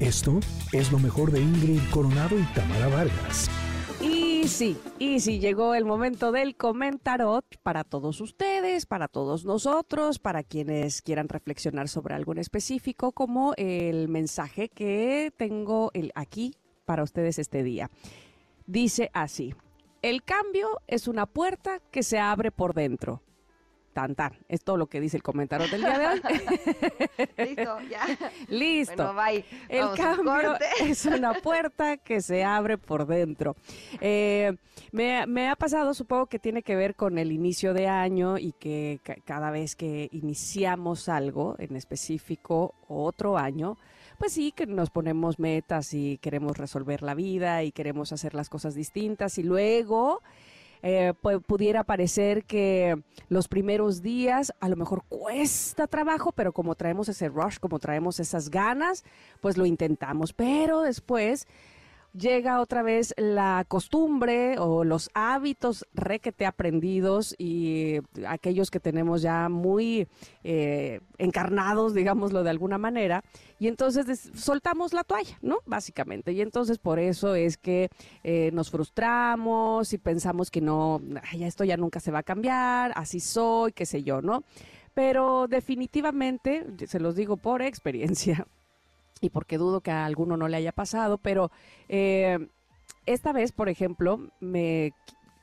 [0.00, 0.38] Esto
[0.72, 3.50] es lo mejor de Ingrid Coronado y Tamara Vargas.
[4.00, 10.20] Y sí, y sí, llegó el momento del comentarot para todos ustedes, para todos nosotros,
[10.20, 16.54] para quienes quieran reflexionar sobre algo en específico, como el mensaje que tengo aquí
[16.84, 17.90] para ustedes este día.
[18.66, 19.52] Dice así,
[20.00, 23.20] el cambio es una puerta que se abre por dentro.
[23.98, 24.32] Tan, tan.
[24.48, 26.20] Es todo lo que dice el comentario del día de hoy.
[27.48, 28.06] Listo, ya.
[28.48, 29.12] Listo.
[29.12, 29.44] Bueno, bye.
[29.68, 30.54] El Vamos cambio
[30.86, 33.56] es una puerta que se abre por dentro.
[34.00, 34.56] Eh,
[34.92, 38.52] me, me ha pasado, supongo que tiene que ver con el inicio de año y
[38.52, 43.78] que ca- cada vez que iniciamos algo en específico otro año,
[44.16, 48.48] pues sí, que nos ponemos metas y queremos resolver la vida y queremos hacer las
[48.48, 50.22] cosas distintas y luego
[50.82, 56.74] eh, pu- pudiera parecer que los primeros días a lo mejor cuesta trabajo, pero como
[56.74, 59.04] traemos ese rush, como traemos esas ganas,
[59.40, 60.32] pues lo intentamos.
[60.32, 61.46] Pero después
[62.12, 69.48] llega otra vez la costumbre o los hábitos requete aprendidos y aquellos que tenemos ya
[69.48, 70.08] muy
[70.44, 73.22] eh, encarnados, digámoslo de alguna manera,
[73.58, 75.58] y entonces soltamos la toalla, ¿no?
[75.66, 76.32] Básicamente.
[76.32, 77.88] Y entonces por eso es que
[78.24, 81.00] eh, nos frustramos y pensamos que no,
[81.30, 84.44] "Ay, esto ya nunca se va a cambiar, así soy, qué sé yo, ¿no?
[84.94, 88.46] Pero definitivamente, se los digo por experiencia,
[89.20, 91.50] y porque dudo que a alguno no le haya pasado, pero
[91.88, 92.48] eh,
[93.06, 94.92] esta vez, por ejemplo, me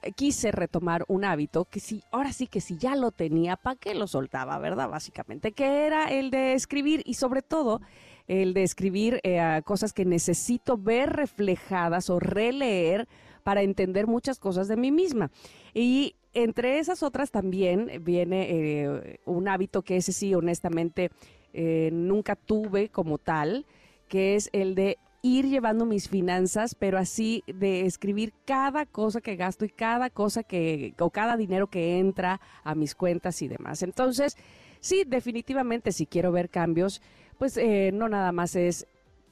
[0.04, 3.76] qui- quise retomar un hábito que si, ahora sí que si ya lo tenía, ¿para
[3.76, 4.90] qué lo soltaba, verdad?
[4.90, 7.82] Básicamente, que era el de escribir y sobre todo
[8.28, 13.08] el de escribir eh, cosas que necesito ver reflejadas o releer
[13.44, 15.30] para entender muchas cosas de mí misma.
[15.74, 21.12] Y entre esas otras también viene eh, un hábito que ese sí, honestamente,
[21.56, 23.66] eh, nunca tuve como tal,
[24.10, 29.36] que es el de ir llevando mis finanzas, pero así de escribir cada cosa que
[29.36, 33.82] gasto y cada cosa que, o cada dinero que entra a mis cuentas y demás.
[33.82, 34.38] Entonces,
[34.82, 37.02] sí, definitivamente si quiero ver cambios,
[37.40, 38.86] pues eh, no nada más es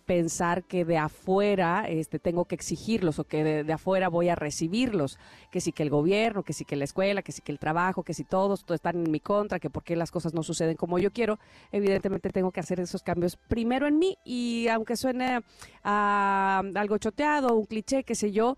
[0.06, 5.18] pensar que de afuera este, tengo que exigirlos o que de, afuera voy a recibirlos,
[5.52, 8.04] que sí que el gobierno, que sí que la escuela, que sí que el trabajo,
[8.04, 10.76] que si todos, todos están en mi contra, que por qué las cosas no suceden
[10.76, 11.40] como yo quiero,
[11.72, 15.42] evidentemente tengo que hacer esos cambios primero en mí y aunque suene
[15.84, 18.58] a algo choteado, un cliché, qué sé yo,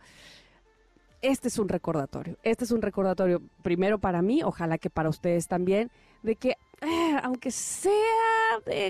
[1.21, 2.37] este es un recordatorio.
[2.43, 5.89] Este es un recordatorio primero para mí, ojalá que para ustedes también,
[6.21, 6.57] de que
[7.19, 7.91] aunque sea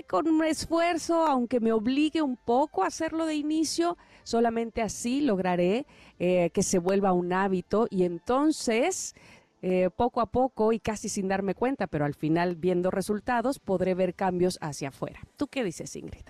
[0.08, 5.86] con esfuerzo, aunque me obligue un poco a hacerlo de inicio, solamente así lograré
[6.18, 9.14] eh, que se vuelva un hábito y entonces
[9.62, 13.94] eh, poco a poco y casi sin darme cuenta, pero al final viendo resultados, podré
[13.94, 15.20] ver cambios hacia afuera.
[15.36, 16.26] ¿Tú qué dices, Ingrid?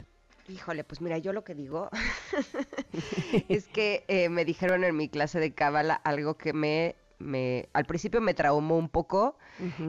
[0.48, 1.90] Híjole, pues mira, yo lo que digo
[3.48, 7.84] es que eh, me dijeron en mi clase de cábala algo que me, me, al
[7.84, 9.36] principio me traumó un poco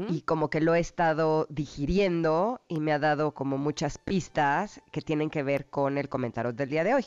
[0.09, 5.01] y como que lo he estado digiriendo y me ha dado como muchas pistas que
[5.01, 7.05] tienen que ver con el comentario del día de hoy.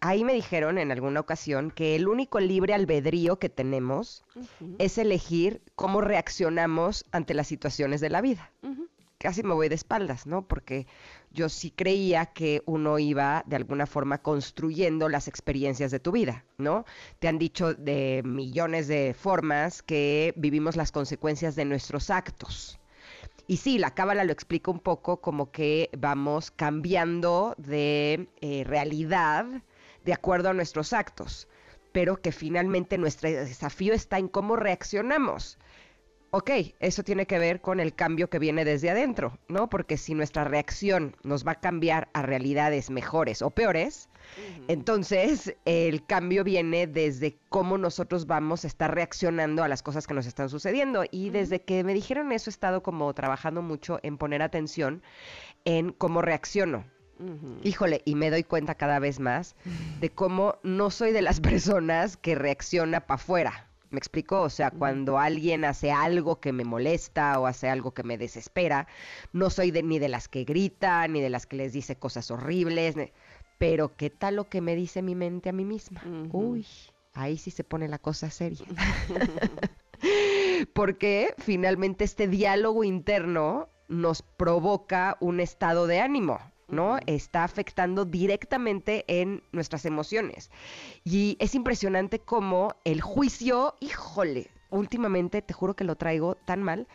[0.00, 4.24] Ahí me dijeron en alguna ocasión que el único libre albedrío que tenemos
[4.78, 8.50] es elegir cómo reaccionamos ante las situaciones de la vida.
[9.24, 10.46] Casi me voy de espaldas, ¿no?
[10.46, 10.86] Porque
[11.30, 16.44] yo sí creía que uno iba de alguna forma construyendo las experiencias de tu vida,
[16.58, 16.84] ¿no?
[17.20, 22.78] Te han dicho de millones de formas que vivimos las consecuencias de nuestros actos.
[23.46, 29.46] Y sí, la cábala lo explica un poco como que vamos cambiando de eh, realidad
[30.04, 31.48] de acuerdo a nuestros actos,
[31.92, 35.56] pero que finalmente nuestro desafío está en cómo reaccionamos.
[36.36, 36.50] Ok,
[36.80, 39.70] eso tiene que ver con el cambio que viene desde adentro, ¿no?
[39.70, 44.08] Porque si nuestra reacción nos va a cambiar a realidades mejores o peores,
[44.66, 50.14] entonces el cambio viene desde cómo nosotros vamos a estar reaccionando a las cosas que
[50.14, 51.04] nos están sucediendo.
[51.08, 55.04] Y desde que me dijeron eso he estado como trabajando mucho en poner atención
[55.64, 56.84] en cómo reacciono.
[57.62, 59.54] Híjole, y me doy cuenta cada vez más
[60.00, 63.70] de cómo no soy de las personas que reacciona para afuera.
[63.94, 64.42] ¿Me explico?
[64.42, 68.88] O sea, cuando alguien hace algo que me molesta o hace algo que me desespera,
[69.32, 72.30] no soy de, ni de las que gritan, ni de las que les dice cosas
[72.32, 72.96] horribles,
[73.58, 76.02] pero ¿qué tal lo que me dice mi mente a mí misma?
[76.32, 76.66] Uy,
[77.12, 78.66] ahí sí se pone la cosa seria.
[80.74, 86.98] Porque finalmente este diálogo interno nos provoca un estado de ánimo, ¿no?
[87.06, 90.50] Está afectando directamente en nuestras emociones.
[91.04, 96.88] Y es impresionante cómo el juicio, híjole, últimamente te juro que lo traigo tan mal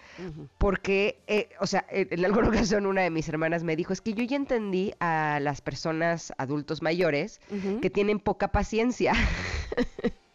[0.57, 4.13] porque, eh, o sea, en alguna ocasión una de mis hermanas me dijo, es que
[4.13, 7.39] yo ya entendí a las personas adultos mayores
[7.81, 9.13] que tienen poca paciencia.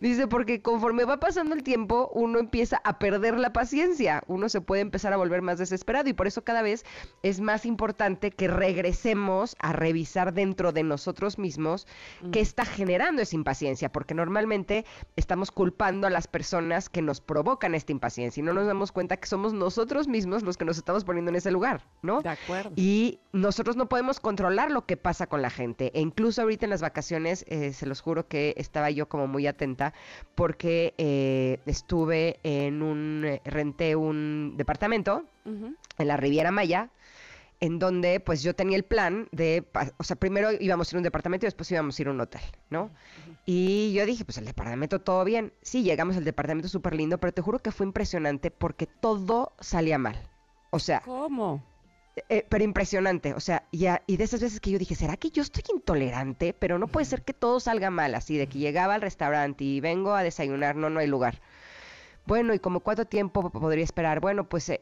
[0.00, 4.60] Dice, porque conforme va pasando el tiempo, uno empieza a perder la paciencia, uno se
[4.60, 6.84] puede empezar a volver más desesperado y por eso cada vez
[7.22, 11.86] es más importante que regresemos a revisar dentro de nosotros mismos
[12.32, 14.84] qué está generando esa impaciencia, porque normalmente
[15.16, 19.16] estamos culpando a las personas que nos provocan esta impaciencia y no nos damos cuenta
[19.16, 22.22] que somos nosotros mismos los que nos estamos poniendo en ese lugar, ¿no?
[22.22, 22.72] De acuerdo.
[22.76, 25.90] Y nosotros no podemos controlar lo que pasa con la gente.
[25.94, 29.46] E incluso ahorita en las vacaciones, eh, se los juro que estaba yo como muy
[29.46, 29.83] atenta
[30.34, 36.90] porque eh, estuve en un, eh, renté un departamento en la Riviera Maya,
[37.60, 39.64] en donde pues yo tenía el plan de,
[39.98, 42.10] o sea, primero íbamos a ir a un departamento y después íbamos a ir a
[42.10, 42.90] un hotel, ¿no?
[43.46, 45.52] Y yo dije, pues el departamento todo bien.
[45.62, 49.98] Sí, llegamos al departamento súper lindo, pero te juro que fue impresionante porque todo salía
[49.98, 50.18] mal.
[50.70, 51.00] O sea...
[51.00, 51.62] ¿Cómo?
[52.28, 55.30] Eh, pero impresionante, o sea, ya, y de esas veces que yo dije, ¿será que
[55.30, 56.52] yo estoy intolerante?
[56.52, 59.80] Pero no puede ser que todo salga mal, así de que llegaba al restaurante y
[59.80, 61.40] vengo a desayunar, no, no hay lugar.
[62.26, 64.20] Bueno, ¿y como cuánto tiempo podría esperar?
[64.20, 64.78] Bueno, pues eh,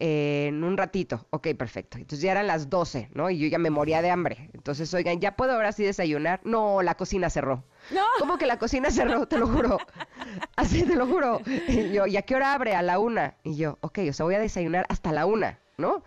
[0.46, 1.26] en un ratito.
[1.30, 1.98] Ok, perfecto.
[1.98, 3.30] Entonces ya eran las 12, ¿no?
[3.30, 4.48] Y yo ya me moría de hambre.
[4.54, 6.40] Entonces, oigan, ¿ya puedo ahora sí desayunar?
[6.44, 7.64] No, la cocina cerró.
[7.90, 8.02] No.
[8.20, 9.26] ¿Cómo que la cocina cerró?
[9.26, 9.78] Te lo juro.
[10.56, 11.40] Así, te lo juro.
[11.66, 12.76] Y yo, ¿y a qué hora abre?
[12.76, 13.34] A la una.
[13.42, 16.04] Y yo, ok, o sea, voy a desayunar hasta la una, ¿no?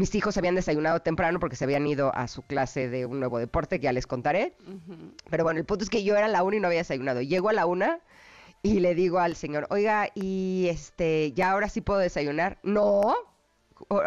[0.00, 3.38] Mis hijos habían desayunado temprano porque se habían ido a su clase de un nuevo
[3.38, 4.54] deporte que ya les contaré.
[5.28, 7.20] Pero bueno, el punto es que yo era la una y no había desayunado.
[7.20, 8.00] Llego a la una
[8.62, 12.56] y le digo al señor, oiga, y este, ¿ya ahora sí puedo desayunar?
[12.62, 13.14] No.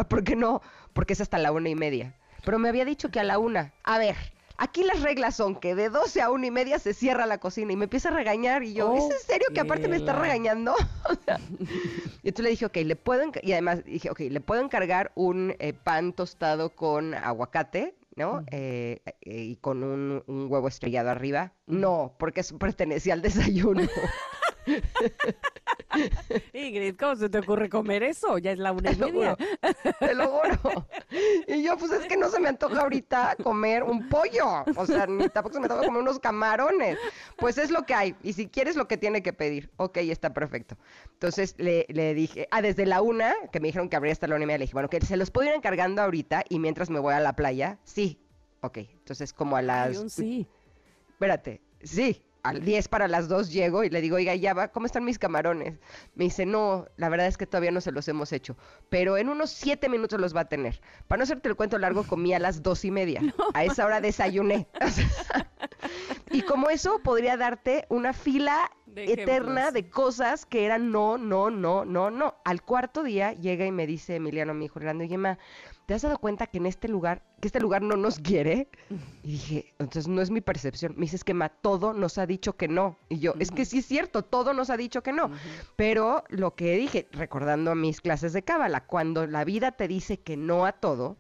[0.09, 0.63] ¿Por qué no?
[0.93, 2.15] Porque es hasta la una y media.
[2.43, 3.71] Pero me había dicho que a la una.
[3.83, 4.15] A ver,
[4.57, 7.73] Aquí las reglas son que de 12 a una y media se cierra la cocina
[7.73, 10.75] y me empieza a regañar y yo, ¿es en serio que aparte me está regañando?
[12.23, 15.55] y entonces le dije, ok, le puedo, y además dije, ok, le puedo encargar un
[15.59, 18.43] eh, pan tostado con aguacate, ¿no?
[18.51, 21.53] Eh, eh, y con un, huevo estrellado arriba.
[21.65, 23.81] No, porque eso pertenecía al desayuno.
[26.53, 28.37] Ingrid, ¿cómo se te ocurre comer eso?
[28.37, 29.37] Ya es la una y media.
[29.99, 30.87] te lo juro.
[31.47, 34.63] Y yo, pues es que no se me antoja ahorita comer un pollo.
[34.75, 36.97] O sea, ni tampoco se me antoja comer unos camarones.
[37.37, 38.15] Pues es lo que hay.
[38.23, 39.69] Y si quieres lo que tiene que pedir.
[39.77, 40.77] Ok, está perfecto.
[41.13, 44.43] Entonces le, dije, ah, desde la una, que me dijeron que habría hasta la una
[44.43, 46.99] y media, le dije, bueno, que se los puedo ir encargando ahorita y mientras me
[46.99, 47.79] voy a la playa.
[47.83, 48.19] Sí.
[48.61, 50.11] Ok, entonces como a las...
[50.11, 50.47] sí.
[51.09, 54.85] Espérate, sí al 10 para las 2 llego y le digo, oiga, ya va, ¿cómo
[54.85, 55.79] están mis camarones?
[56.13, 58.57] Me dice, no, la verdad es que todavía no se los hemos hecho,
[58.89, 60.81] pero en unos 7 minutos los va a tener.
[61.07, 63.21] Para no hacerte el cuento largo, comí a las dos y media.
[63.53, 64.67] a esa hora desayuné.
[66.31, 71.85] y como eso podría darte una fila eterna de cosas que eran no, no, no,
[71.85, 72.35] no, no.
[72.43, 75.39] Al cuarto día llega y me dice Emiliano, mi hijo Orlando, oye, ma,
[75.85, 78.69] ¿te has dado cuenta que en este lugar, que este lugar no nos quiere?
[79.23, 80.93] Y dije, entonces no es mi percepción.
[80.95, 82.97] Me dices que ma, todo nos ha dicho que no.
[83.09, 85.31] Y yo, es que sí es cierto, todo nos ha dicho que no.
[85.75, 90.37] Pero lo que dije, recordando mis clases de cábala, cuando la vida te dice que
[90.37, 91.17] no a todo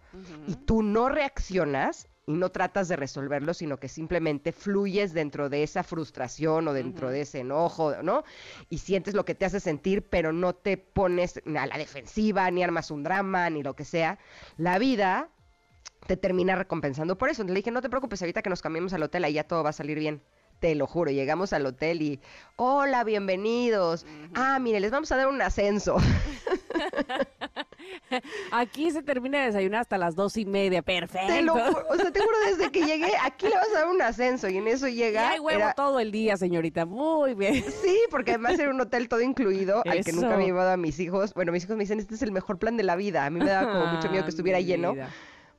[0.47, 5.63] y tú no reaccionas, y no tratas de resolverlo, sino que simplemente fluyes dentro de
[5.63, 8.23] esa frustración o dentro de ese enojo, ¿no?
[8.69, 12.63] Y sientes lo que te hace sentir, pero no te pones a la defensiva, ni
[12.63, 14.19] armas un drama, ni lo que sea.
[14.57, 15.29] La vida
[16.07, 17.41] te termina recompensando por eso.
[17.41, 19.63] Entonces le dije, no te preocupes, ahorita que nos cambiemos al hotel, ahí ya todo
[19.63, 20.21] va a salir bien
[20.63, 22.21] te lo juro, llegamos al hotel y,
[22.55, 24.05] hola, bienvenidos.
[24.33, 25.97] Ah, mire, les vamos a dar un ascenso.
[28.51, 31.33] Aquí se termina de desayunar hasta las dos y media, perfecto.
[31.33, 33.87] Te lo juro, o sea, te juro desde que llegué, aquí le vas a dar
[33.87, 35.21] un ascenso y en eso llega.
[35.21, 37.63] Y hay huevo todo el día, señorita, muy bien.
[37.81, 40.77] Sí, porque además era un hotel todo incluido, al que nunca me he llevado a
[40.77, 41.33] mis hijos.
[41.33, 43.25] Bueno, mis hijos me dicen, este es el mejor plan de la vida.
[43.25, 44.95] A mí me daba como mucho miedo que estuviera lleno.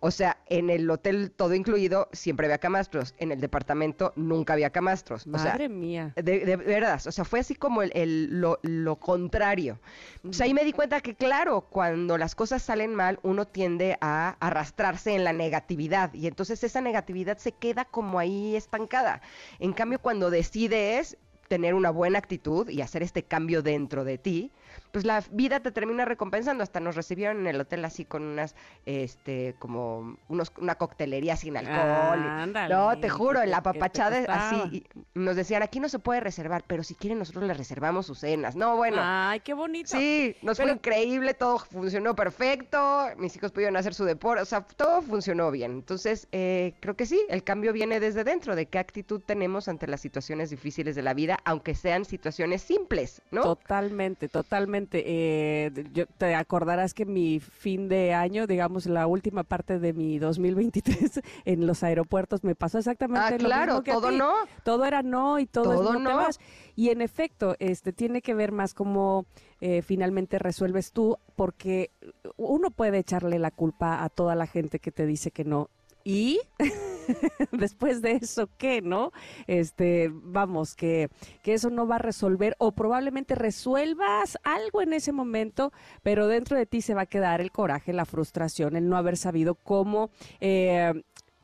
[0.06, 4.68] O sea, en el hotel todo incluido siempre había camastros, en el departamento nunca había
[4.68, 5.26] camastros.
[5.26, 6.12] Madre mía.
[6.14, 9.80] De, verdad, o sea, fue así como el, lo, contrario.
[10.28, 13.96] O sea, ahí me di cuenta que, claro, cuando las cosas salen mal, uno tiende
[14.02, 19.23] a arrastrarse en la negatividad y entonces esa negatividad se queda como ahí estancada.
[19.58, 21.16] En cambio, cuando decides
[21.49, 24.52] tener una buena actitud y hacer este cambio dentro de ti,
[24.93, 26.62] pues la vida te termina recompensando.
[26.62, 28.54] Hasta nos recibieron en el hotel así con unas,
[28.87, 32.21] este, como unos, una coctelería sin alcohol.
[32.28, 34.57] Ándale, no, te juro, ¿qué en la papachada así.
[34.76, 38.19] y nos decían, aquí no se puede reservar, pero si quieren nosotros les reservamos sus
[38.21, 38.57] cenas.
[38.57, 38.99] No, bueno.
[39.00, 39.97] Ay, qué bonito.
[39.97, 44.47] Sí, nos Pero- fue increíble, todo funcionó perfecto, mis hijos pudieron hacer su deporte, o
[44.47, 45.73] sea, todo funcionó bien.
[45.73, 49.87] Entonces, eh, creo que sí, el cambio viene desde dentro, de qué actitud tenemos ante
[49.87, 53.43] las situaciones difíciles de la vida, aunque sean situaciones simples, ¿no?
[53.43, 54.63] Totalmente, totalmente.
[55.04, 59.92] Eh, de- yo, te acordarás que mi fin de año, digamos, la última parte de
[59.92, 64.09] mi 2023 en los aeropuertos me pasó exactamente Ah, lo claro, mismo que a todo
[64.11, 64.16] ti.
[64.16, 64.33] no.
[64.64, 66.16] Todo era no y todo, es no, te no.
[66.16, 66.38] vas.
[66.76, 69.26] Y en efecto, este tiene que ver más cómo
[69.61, 71.90] eh, finalmente resuelves tú, porque
[72.37, 75.71] uno puede echarle la culpa a toda la gente que te dice que no.
[76.04, 76.40] Y
[77.52, 79.12] después de eso, ¿qué, no?
[79.46, 81.08] Este, vamos, que,
[81.42, 86.56] que eso no va a resolver o probablemente resuelvas algo en ese momento, pero dentro
[86.56, 90.11] de ti se va a quedar el coraje, la frustración, el no haber sabido cómo
[90.40, 90.92] eh,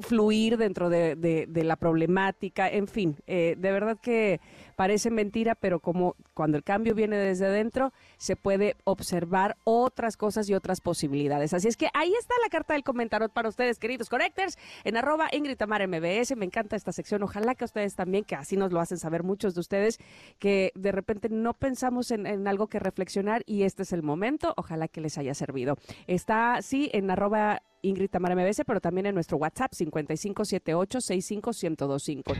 [0.00, 4.40] fluir dentro de, la problemática, en fin, eh, de verdad que
[4.76, 10.49] parece mentira, pero como cuando el cambio viene desde dentro, se puede observar otras cosas
[10.49, 11.52] y otras posibilidades.
[11.52, 15.28] Así es que ahí está la carta del comentario para ustedes, queridos Connectors, en arroba
[15.33, 16.35] Ingrid Tamara MBS.
[16.37, 17.23] Me encanta esta sección.
[17.23, 19.99] Ojalá que ustedes también, que así nos lo hacen saber muchos de ustedes,
[20.38, 24.54] que de repente no pensamos en, en algo que reflexionar y este es el momento.
[24.57, 25.76] Ojalá que les haya servido.
[26.07, 32.34] Está, sí, en arroba Ingrid Tamara MBS, pero también en nuestro WhatsApp 5578-65125.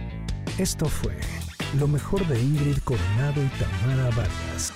[0.59, 1.15] Esto fue
[1.79, 4.73] lo mejor de Ingrid Coronado y Tamara Vargas.